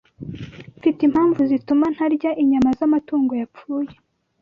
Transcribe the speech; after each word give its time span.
Mfite 0.77 0.99
impamvu 1.07 1.39
zituma 1.51 1.85
ntarya 1.95 2.31
inyama 2.41 2.69
z’amatungo 2.77 3.31
yapfuye 3.41 3.93